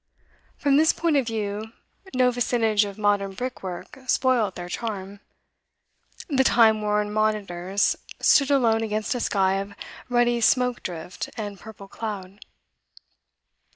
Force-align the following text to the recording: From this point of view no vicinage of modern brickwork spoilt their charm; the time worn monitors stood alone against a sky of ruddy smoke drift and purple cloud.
From 0.57 0.77
this 0.77 0.93
point 0.93 1.15
of 1.17 1.27
view 1.27 1.73
no 2.15 2.31
vicinage 2.31 2.85
of 2.85 2.97
modern 2.97 3.33
brickwork 3.33 3.99
spoilt 4.07 4.55
their 4.55 4.67
charm; 4.67 5.19
the 6.27 6.43
time 6.43 6.81
worn 6.81 7.13
monitors 7.13 7.95
stood 8.19 8.49
alone 8.49 8.81
against 8.81 9.13
a 9.13 9.19
sky 9.19 9.57
of 9.59 9.75
ruddy 10.09 10.41
smoke 10.41 10.81
drift 10.81 11.29
and 11.37 11.59
purple 11.59 11.87
cloud. 11.87 12.39